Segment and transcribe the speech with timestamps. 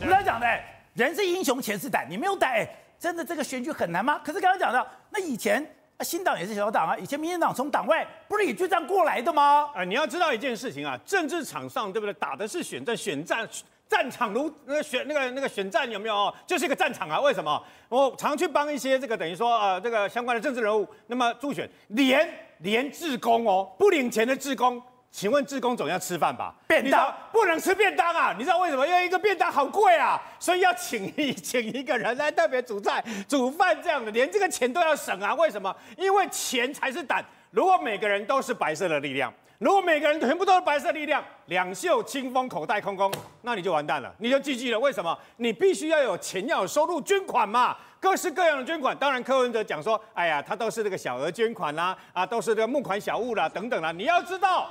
[0.00, 0.46] 我们刚才讲的，
[0.94, 2.68] 人是英雄，钱是胆，你没有胆，哎
[2.98, 4.20] 真的这个选举很难吗？
[4.24, 5.64] 可是刚刚讲到，那以前
[6.00, 9.68] 新党也是小党啊，以前民进党从党外不是也就这样过来的吗？
[9.74, 12.12] 啊、呃，你要知道一件事情啊，政治场上对不对？
[12.14, 13.48] 打的是选战，选战
[13.88, 16.32] 战场如那个选那个那个选战有没有？
[16.46, 17.20] 就是一个战场啊。
[17.20, 17.62] 为什么？
[17.88, 22.28] 我常去帮一些这个等于说呃这个相关的政治人物，那么助选连
[22.58, 24.82] 连志工哦，不领钱的志工。
[25.16, 26.54] 请问志工总要吃饭吧？
[26.68, 28.34] 便当不能吃便当啊！
[28.36, 28.86] 你知道为什么？
[28.86, 35.34] 因为一个便当好贵啊，所以要请一请一个人来特别煮菜、煮饭这样的，连这个钱都要省啊！
[35.36, 35.74] 为什么？
[35.96, 37.24] 因为钱才是胆。
[37.50, 43.10] 如果每个人都是白色的力量，如果每个人全部都是白色力量，两袖清风、口袋空空，
[43.40, 44.78] 那你就完蛋了，你就 GG 了。
[44.78, 45.18] 为什么？
[45.38, 48.94] 你必须要有钱，要有收入，捐款嘛，各式各样的捐款。
[48.98, 53.90] 当然，柯文哲讲说，哎呀，他都是这个小额捐款啦，啊，都是这个募款小物啦，等等啦。
[53.92, 54.68] 你要知道。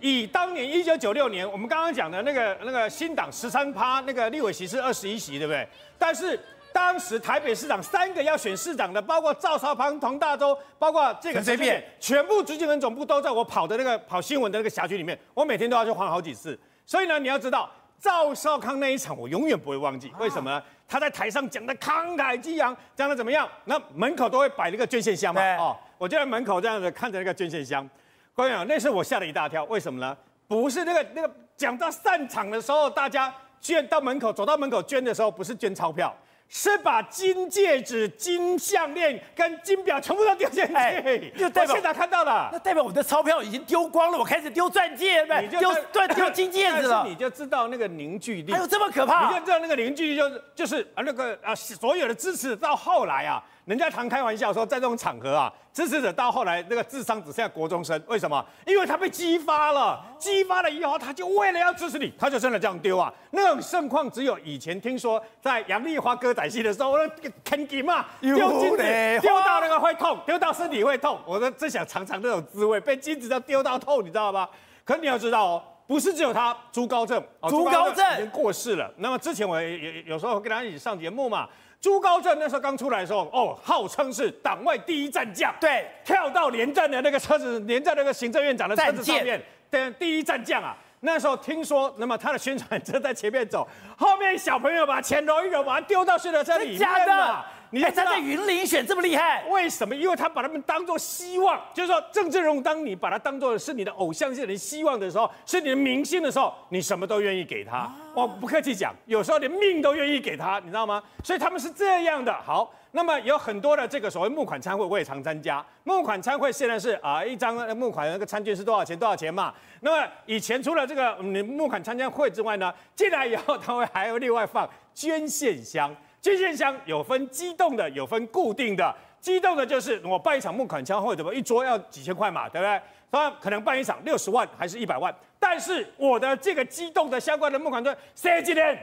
[0.00, 5.66] 以当年一九九六年，我们刚刚讲的那个那个新党十三趴，那个立委席是二十一席，对不对？
[5.98, 6.38] 但是
[6.72, 16.58] 当时台北市长三个要选市长的，包括赵少康、童大洲，包括这个随便，全部执行人总部都在我跑的那个跑新闻的那个辖区里面，我每天都要去晃好几次。
[16.84, 20.12] 所以呢，你要知道赵少康那一场，我永远不会忘记。
[20.18, 20.62] 为什么呢？
[20.86, 23.48] 他在台上讲的慷慨激昂，讲的怎么样？
[23.64, 27.88] 那门口都会摆那个捐献箱嘛，哦，我就在门口这样子看着那个捐献箱。
[28.36, 30.14] 观众，那时候我吓了一大跳，为什么呢？
[30.46, 36.14] 不是那个那个讲到散场的时候，大家捐到门口，走到门口捐的时候，不是捐钞票，
[36.46, 40.74] 是把金戒指、金项链跟金表全部都丢进去。
[40.74, 49.30] 哎，就代表我现场看到了，那代表我的钞票已经丢光了，我开始丢钻戒了，你就丢对丢金戒指了， 你就知道那个凝聚力，还有这么可怕？
[49.30, 53.42] 你就知道那个凝聚力就是就是啊那个啊所有的支持到后来啊。
[53.66, 58.44] 人家常开玩笑说，在这种场合啊，支持者到后来那个智商只剩下国中生，为什么？
[58.64, 63.12] 因为他被激发了，激发了以后，他就为了要支持你，他就真的这样丢啊。
[63.32, 68.76] 那种盛况只有以前听说在杨丽花歌仔戏的时候，那个肯金嘛，丢金子
[69.20, 71.18] 丢到那个会痛，丢到身体会痛。
[71.26, 74.48] 我都真想尝尝那种滋味，被金子都丢到痛，你知道吗？
[74.84, 78.88] 可你要知道哦，不是只有他，朱高正，朱高正已经过世了。
[78.98, 81.48] 那么之前我有有时候跟他一起上节目嘛。
[81.80, 90.76] 朱高正那时候刚出来的时候，哦，号称是党外第一战将，对，跳到连战的那个车子，连战那个行政院长的车子上面，对，第一战将啊。
[91.00, 96.78] 那时候听说，那么他的宣传车在前面走，后面小朋友把钱揉一揉，把它丢到宣传车里面。
[96.78, 97.44] 假的？
[97.70, 99.44] 你还站在云林选这么厉害？
[99.48, 99.94] 为什么？
[99.94, 107.90] 因为他把他们当做希望，就是说政治人物，当你把他当做是你的偶像，是你的希望的时候，是你的明星的时候，你什么都愿意给他。
[108.14, 111.02] 我不客气讲，有时候连命都愿意给他，你知道吗？
[111.22, 112.32] 所以他们是这样的。
[112.42, 115.64] 好，那么有很多的这个所谓募款餐会，我也常参加。
[115.84, 118.98] 募款餐会现在是啊，一张募款那个餐券是多少钱？
[118.98, 119.52] 多少钱嘛？
[119.80, 125.94] 那么以前除了这个你募款参加会之外呢，进来以后他会还要另外放捐献箱。
[126.26, 128.92] 捐献箱有分机动的，有分固定的。
[129.20, 132.80] 机动的就是我办一场募款餐会，怎么一桌要几千块嘛，对不对？
[133.12, 138.76] 他可能办一场六十万还是一百万，但是我的这个机动的相关的募款餐，谁今天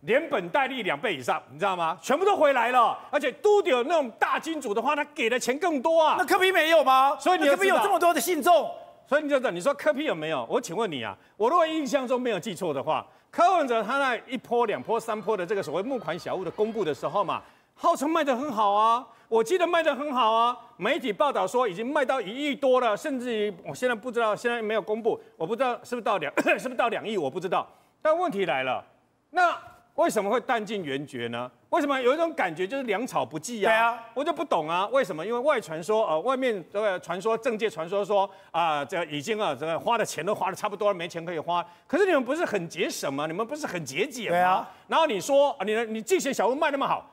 [0.00, 1.96] 连本带利两倍以上，你知道吗？
[2.02, 6.16] 全部都回来了，而且都有那种大金主的话，他给的钱更多啊。
[6.18, 7.16] 那科比没有吗？
[7.20, 8.68] 所以你柯 P 有这么多的信众，
[9.08, 10.46] 所以你就等你说柯 P 有没有？
[10.50, 13.06] 我请问你啊，我如果印象中没有记错的话。
[13.30, 17.42] 柯文哲他那一波、两波、三波的这个所谓募款小物的公布的时候嘛，
[17.74, 20.56] 号称卖得很好啊，我记得卖得很好啊。
[20.76, 27.66] 媒体报道说已经卖到一亿多了，甚至于我现在不知道，现在没有公布，我不知道是不是到两， 是不是到两亿，我不知道。
[28.00, 28.84] 但问题来了，
[29.30, 29.56] 那。
[29.98, 31.50] 为什么会弹尽援绝呢？
[31.70, 33.68] 为什么有一种感觉就是粮草不济啊？
[33.68, 34.86] 对啊，我就不懂啊。
[34.92, 35.26] 为什么？
[35.26, 41.66] 因为外传说，呃，外面这个传说，政界传说说啊，这已经啊，这个花的钱都花的差不多了，没钱可以花。
[41.88, 43.26] 可是你们不是很节省吗？
[43.26, 44.30] 你们不是很节俭吗？
[44.30, 44.70] 对啊。
[44.86, 47.04] 然后你说，你的你竞选小物卖那么好，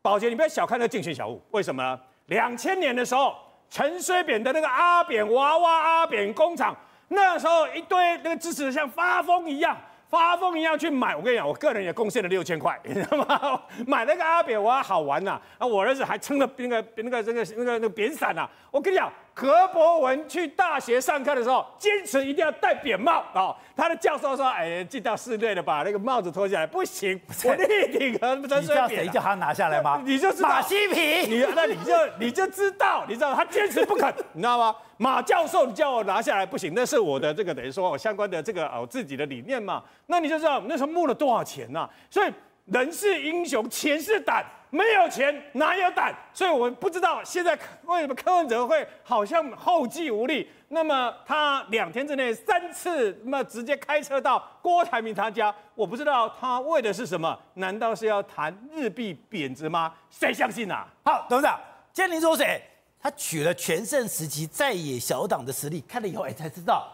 [0.00, 1.42] 宝洁，你不要小看那竞选小物。
[1.50, 1.98] 为什么呢？
[2.26, 3.34] 两千年的时候，
[3.68, 6.72] 陈水扁的那个阿扁娃娃阿扁工厂，
[7.08, 9.76] 那时候一堆那个支持的像发疯一样。
[10.10, 13.62] 发疯一样去买，我跟你讲，我个人也贡献了六千块， 你知道吗？
[13.86, 19.10] 买那个阿扁娃好玩呐，啊，我儿子还撑了那个那个那个那个那个扁伞呐，我跟你讲。
[19.40, 23.56] 何博文去大学上课的时候，坚持一定要戴扁帽啊、哦！
[23.74, 30.02] 他的教授说：“哎，进到室内了，把那个帽子脱下来，不行，我立定和陈水扁。”你知道谁叫他拿下来吗？
[30.04, 31.30] 你就知道马西平。
[31.30, 34.76] 你那你就你就知道，你知道他坚持不肯， 你知道吗？
[34.98, 39.82] 马教授，你叫我拿下来不行，那是我的这个等于说我相关的这个我自己的理念嘛。
[40.08, 41.90] 那你就知道那时候募了多少钱呐、啊？
[42.10, 42.30] 所以。
[42.72, 46.14] 人是英雄，钱是胆，没有钱哪有胆？
[46.32, 50.48] 所以我们不知道现在为什么柯文哲会好像后继无力。
[50.68, 57.36] 那么他两天之内三次，那么直接开车到郭台铭他家，我不知道他为的是什么？
[57.54, 59.92] 难道是要谈日币贬值吗？
[60.08, 60.86] 谁相信啊？
[61.04, 61.58] 好，董事长，
[61.92, 62.62] 今天林浊水
[63.00, 66.88] 他取了全盛时期在野小党的实力，看了以后哎才知道。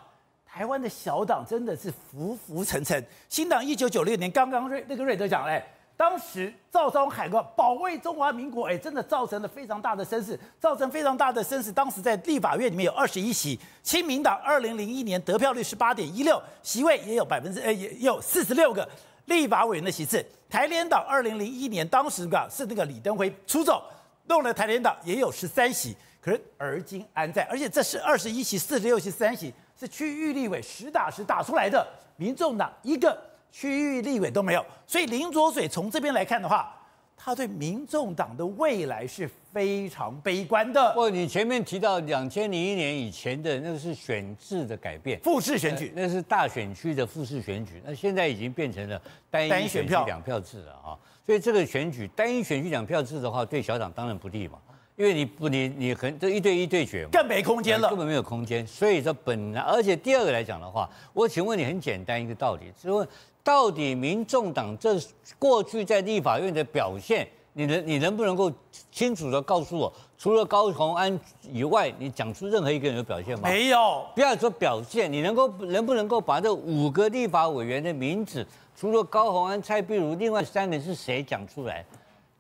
[0.57, 3.05] 台湾的小党真的是浮浮沉沉。
[3.29, 5.63] 新党一九九六年刚刚瑞那个瑞德讲嘞，
[5.99, 11.71] 当时赵少海哥保卫中华民国，哎，真的造成了非常大的声势，造成非常大的声势。
[11.71, 18.89] 当时在立法院里面有二十一席，亲民党二零零一年得票率是八点一六，席位也有百分之呃也有四十六个
[19.27, 20.25] 立法委员的席次。
[20.49, 23.85] 台联党二零零一年当时个是那个李登辉出走，
[24.25, 27.43] 弄了台联党也有十三席，可是而今安在？
[27.43, 29.53] 而且这是二十一席、四十六席、十三席。
[29.79, 31.87] 是区域立委实打实打出来的，
[32.17, 33.17] 民众党一个
[33.53, 36.75] 区域立委都没有，所以林卓水从这边来看的话，
[37.17, 40.93] 他对民众党的未来是非常悲观的。
[40.95, 49.01] 不，你前面提到两千零一年以前的那个是选制的改变，复式选举，那是大选区的复式选举，那现在已经变成了
[49.31, 54.59] 单一选区两票制了啊，所以这个选举单一选区两票制的话，对小党当然不利嘛。
[54.97, 58.67] 因为你不你你很这一对一对决，更没空间了，根本没有空间。
[58.67, 63.09] 所以说本来，而且第二个来讲的话，我请问你很简单一个道理，就是问
[63.45, 64.99] 到底民众党这
[65.39, 68.51] 过去在立法院的表现，你能你能不能够
[68.91, 71.21] 清楚的告诉我，除了高鸿安
[71.53, 73.51] 以外，你讲出任何一个人的表现吗？
[73.51, 74.03] 没有。
[74.15, 81.85] 不要说表现，你能够能不能够把这五个立法委员的名字，除了高鸿安、蔡碧如，另外三个人是谁讲出来？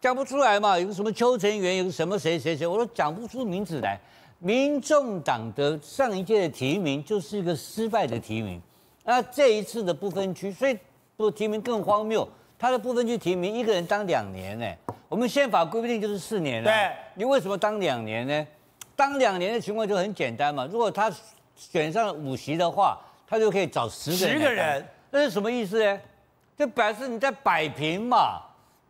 [0.00, 0.78] 讲不出来嘛？
[0.78, 3.98] 有个什么邱成元，有个什么谁谁谁，我都讲不出名字来。
[4.38, 8.60] 民众党的上一届的提名就是一个失败的提名，
[9.04, 10.78] 那这一次的不分区，所以
[11.16, 12.28] 不提名更荒谬。
[12.58, 14.66] 他的不分区提名一个人当两年呢？
[15.08, 16.70] 我们宪法规定就是四年了。
[16.70, 18.46] 对，你为什么当两年呢？
[18.94, 20.66] 当两年的情况就很简单嘛。
[20.70, 21.10] 如果他
[21.56, 24.38] 选上了五席的话，他就可以找十个人。
[24.38, 26.00] 十个人，那是什么意思呢？
[26.56, 28.40] 就表示你在摆平嘛。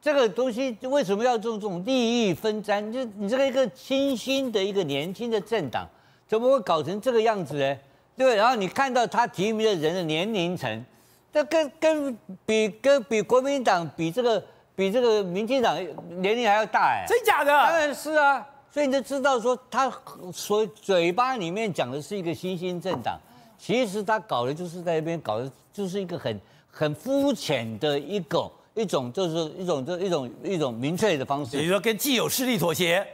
[0.01, 2.93] 这个东西为什么要做这种利益分赃？
[2.93, 5.85] 就你这个一个新兴的一个年轻的政党，
[6.29, 7.77] 怎么会搞成这个样子呢？
[8.17, 10.85] 对，然后你看到他提名的人的年龄层，
[11.33, 14.41] 这跟跟比跟比国民党比这个
[14.77, 15.77] 比这个民进党
[16.21, 17.51] 年龄还要大哎，真假的？
[17.51, 19.93] 当然是啊，所以你就知道说他
[20.33, 23.19] 所嘴巴里面讲的是一个新兴政党，
[23.59, 26.41] 其实他搞的就是在那边搞的就是一个很
[26.71, 28.49] 很肤浅的一个。
[28.77, 33.05] 一种就是一种就一种一种明确的方式，比如说跟既有势力妥协，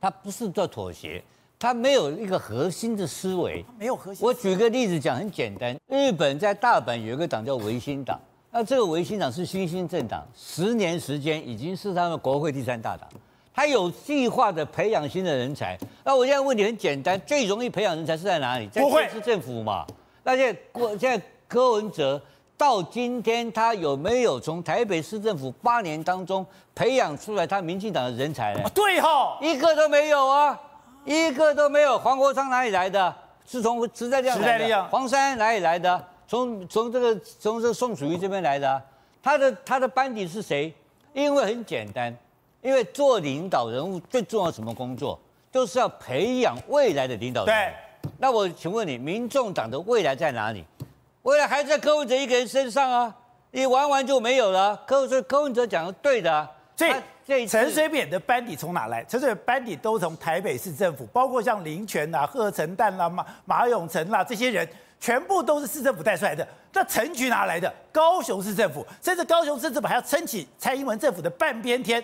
[0.00, 1.22] 他不是叫妥协，
[1.56, 4.26] 他没有一个核心的思维，没有核心。
[4.26, 13.08] 我举个例子讲，很简单，日本在大阪有一个党叫维新党，那这个维新党是新兴政党，十年时间已经是他们国会第三大党，
[13.54, 15.78] 他有计划的培养新的人才。
[16.02, 18.66] 那我现在问你很简单，最容易培养人才是在哪里？
[18.66, 19.86] 在市政府嘛。
[20.24, 22.20] 那现在国现在柯文哲。
[22.58, 26.44] 到今天，他有没有从台北市政府八年当中
[26.74, 28.68] 培养出来他民进党的人才呢？
[28.74, 30.60] 对哈，一个都没有啊，
[31.04, 31.96] 一个都没有。
[31.96, 33.14] 黄国昌哪里来的？
[33.46, 34.84] 是从时代力量来的。
[34.88, 36.04] 黄山哪里来的？
[36.26, 38.82] 从从这个从这个宋楚瑜这边来的。
[39.22, 40.74] 他的他的班底是谁？
[41.12, 42.14] 因为很简单，
[42.60, 45.16] 因为做领导人物最重要什么工作？
[45.52, 47.54] 就是要培养未来的领导人。
[47.54, 48.10] 对。
[48.18, 50.64] 那我请问你，民众党的未来在哪里？
[51.28, 53.14] 未来还在柯文哲一个人身上啊，
[53.50, 54.74] 你玩完就没有了。
[54.86, 56.92] 柯文哲柯文哲讲的对的、啊，所以
[57.26, 59.04] 这陈水扁的班底从哪来？
[59.04, 64.66] 陈水扁班底都从台北市政府，包括像林权呐、贺陈旦啦、马马永成啦这些人，
[64.98, 66.48] 全部都是市政府带出来的。
[66.72, 67.70] 那陈局哪来的？
[67.92, 72.02] 高雄市政府，甚至高雄市政府还要撑起蔡英文政府的半边天。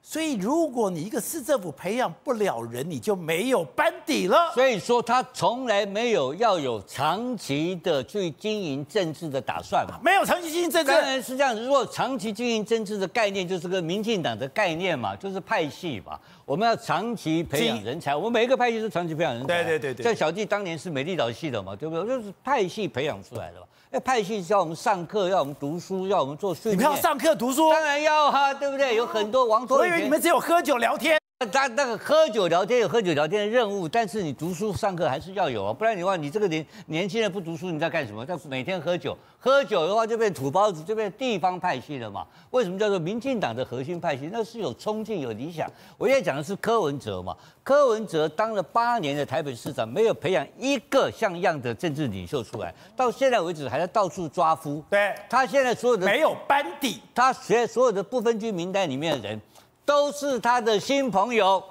[0.00, 4.50] 所以，如果你一个市政府培养不了人，你就没有班底了。
[4.54, 10.00] 所以说，他从来没有要有长期的去经营政治的打算嘛？
[10.02, 11.62] 没有长期经营政治，当然是这样子。
[11.62, 16.18] 如果长期经营政治的概念就是个民进党的概念嘛，就是派系嘛。
[16.48, 19.62] 我们要长期培养人才，我们每一个派系都长期培养人才。
[19.62, 20.02] 对对对对。
[20.02, 22.06] 像小弟当年是美丽岛系的嘛，对不对？
[22.08, 23.66] 就是派系培养出来的嘛。
[23.90, 26.78] 那，派系教我们上课，要我们读书，要我们做训练。
[26.78, 27.68] 你们要上课读书？
[27.70, 28.94] 当然要哈、啊，对不对？
[28.96, 29.76] 有很多王托。
[29.76, 31.17] 我以为你们只有喝酒聊天。
[31.52, 38.26] 他那个喝酒聊天有喝酒聊天的任务，但是你读书上课还是要有啊，不然的话，你这个年年轻人不读书，你在干什么？
[38.26, 42.26] 在每天喝酒，喝酒的话就变土包子，就变地方派系了嘛。
[42.50, 44.28] 为什么叫做民进党的核心派系？
[44.32, 45.70] 那是有冲劲、有理想。
[45.96, 54.82] 我现在讲的是柯文哲嘛，柯文哲当了八年的台北市长，没有培养一个像样的政治领袖出来，到现在为止还在到处抓夫。
[54.90, 59.40] 对，他现在所有的没有班底，他现在所有的不分区名单里面的人。
[59.88, 61.64] 都是他的新朋友，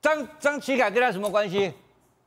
[0.00, 1.72] 张张启凯跟他什么关系？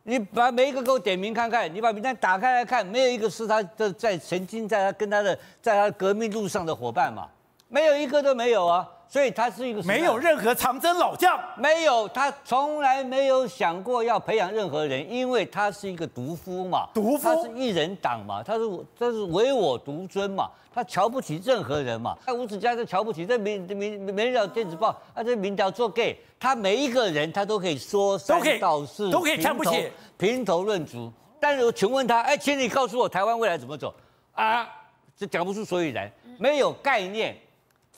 [0.03, 7.29] 你把每一个给我点名看看，你把名单打开来看，没有一个是他的在曾经在他跟他的在他革命路上的伙伴嘛？
[7.69, 8.85] 没有一个都没有啊！
[9.07, 18.61] 所以他是一个没有任何长征老将，没有，他从来没有想过要培养任何人，因为他是一个独夫嘛，独夫，他是一人党嘛，他是
[18.97, 20.49] 他是唯我独尊嘛。
[20.71, 22.15] 他瞧不起任何人嘛？
[22.23, 31.11] 他吴子嘉就瞧不起这民民《民调电子报》啊，这民调做 gay，他每一个人他都可以说三道四，都可以看不起，评头论足。
[31.39, 33.93] 但是我请问他，哎，请你告诉我台湾未来怎么走
[34.33, 34.69] 啊？
[35.17, 37.35] 这讲不出所以然，没有概念，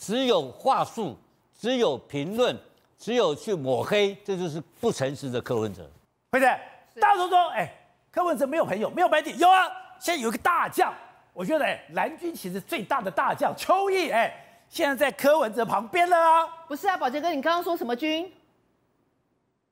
[0.01, 1.15] 只有话术，
[1.55, 2.58] 只有评论，
[2.98, 5.88] 只有去抹黑，这就是不诚实的柯文哲。
[6.31, 6.60] 辉仔，
[7.00, 7.72] 大家都说，哎，
[8.12, 10.91] 柯文哲没有朋友，没有班底，有啊，现在有一个大将。
[11.34, 14.34] 我觉得哎，蓝军其实最大的大将邱毅哎，
[14.67, 16.48] 现在在柯文哲旁边了啊。
[16.67, 18.34] 不是啊，宝杰哥，你刚刚说什么军？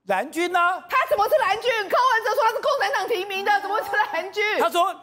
[0.03, 0.85] 蓝军呢、啊？
[0.87, 1.71] 他怎么是蓝军？
[1.89, 4.43] 柯文哲说他是共产党提名的，怎么会是蓝军？
[4.59, 4.95] 他说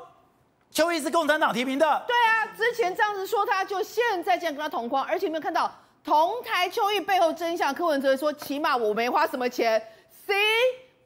[0.71, 2.05] 邱毅是共产党提名的。
[2.07, 5.73] 对啊，之前这样子说他，就现在竟然跟他同框，而且有没有看到
[6.05, 7.73] 同台邱毅背后真相？
[7.75, 9.83] 柯文哲说，起码我没花什么钱。
[10.27, 10.35] C，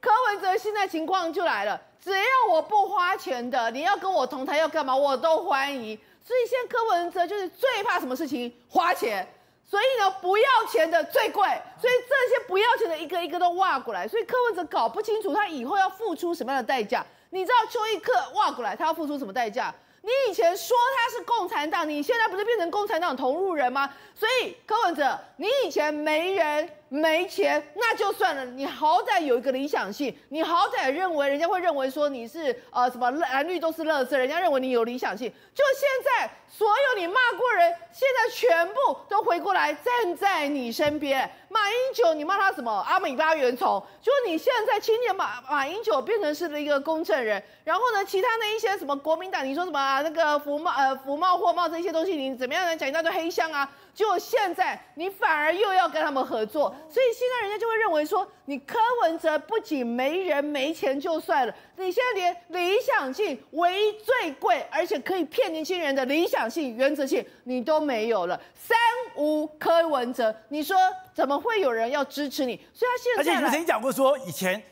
[0.00, 1.80] 柯文哲现在情况就来了。
[2.02, 5.96] 只要我不花钱的，你要跟我同台要干嘛，我都欢迎。
[6.24, 8.52] 所以现在柯文哲就是最怕什么事情？
[8.68, 9.26] 花钱。
[9.64, 11.42] 所以呢，不要钱的最贵。
[11.80, 14.08] 所以这些不要钱的一个一个都挖过来。
[14.08, 17.06] 所以柯文哲搞不清楚他以后要付出什么样的代价。
[17.30, 19.72] 你知道邱毅克挖过来，他要付出什么代价？
[20.02, 23.92] 你以前说他是共产党，你现在不是变成共产党同路人吗？
[24.14, 26.68] 所以柯文哲，你以前没人。
[26.92, 35.32] 没钱那就算了，你好歹有一个理想性，你好歹认为人家会认为说你是呃什么蓝绿都是垃圾，人家认为你有理想性。
[35.54, 38.74] 就现在所有你骂过人，现在全部
[39.08, 41.30] 都回过来站在你身边。
[41.48, 43.80] 马英九你骂他什么阿米巴原虫？
[44.02, 53.70] 就你现在青年马马英九变成是了一个公正人，然后呢，其他的一些什么国民党，你说什么、啊、那个福贸呃福贸货贸这些东西，你怎么样来讲一大堆黑箱啊？
[53.92, 68.40] 就现在，你反而又要跟他们合作，所以现在人家就会认为说，你柯文哲不仅没人没钱就算了，你现在连理想性唯一最贵，而且可以骗年轻人的理想性、原则性你都没有了。
[68.54, 68.76] 三
[69.16, 70.76] 无柯文哲，你说
[71.12, 72.60] 怎么会有人要支持你？
[72.72, 74.62] 所以他现在，而且你曾经讲过说以前。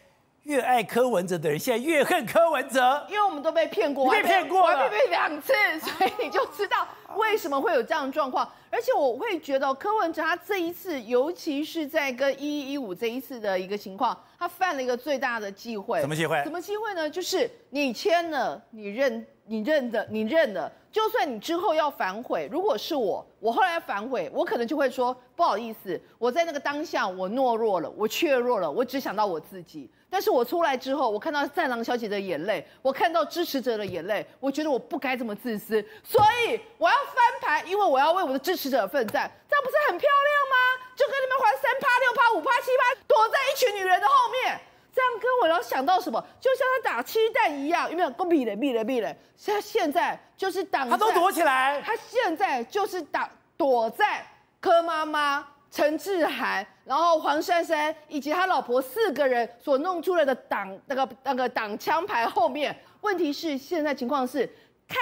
[0.44, 8.50] 越爱柯文哲的人，现在越恨柯文哲，因为我们都被骗过，被骗过了，被骗两次，所以你就知道为什么会有这样的状况。
[8.70, 16.00] 而且我会觉得柯文哲他这一次，尤其是在跟一一一五这一次的一个情况，他犯了一个最大的忌讳。
[16.00, 16.42] 什么忌讳？
[16.44, 17.08] 什么忌讳呢？
[17.08, 29.90] 就是你签了，你认，你认的，你认了，就算你之后要反悔，如果是我，我后来反悔，我可能就会说不好意思，我在那个当下我懦弱了，我怯弱了，我只想到我自己。
[30.10, 40.56] 但是我出来之后，我看到战狼小姐的眼泪，我看到支持者的眼泪，我觉得我不该这么自私，所以我要翻牌，因为我要为我的支持者奋战，这样不是很漂亮吗？
[40.96, 44.60] 就跟你们玩三趴六趴五趴七趴，躲在一群女人的后面，
[44.98, 46.20] 这样跟我要想到什么？
[46.40, 48.10] 就像他打七蛋一样，有没有？
[48.10, 49.16] 够比嘞，比嘞，比嘞！
[49.46, 54.26] 他现在就是挡，他都躲起来，他现在就是挡躲在
[54.60, 55.46] 柯妈妈。
[55.70, 64.50] 陈志涵，然后黄珊珊以及他老婆四个人所弄出来的挡那个那个挡枪牌后面，问题是现在情况是
[64.88, 64.98] 看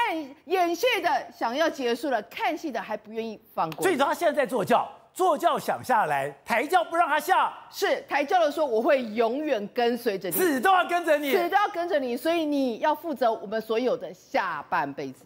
[0.47, 3.83] 演戏的想要结束了，看戏的还不愿意放过。
[3.83, 7.51] 所以说他现在在坐轿，坐轿想下来，抬轿不让他下。
[7.71, 15.25] 是抬轿的说我会永远跟随着你，死都要跟着你，死都要跟着你，所以你要负责我们所有的下半辈子。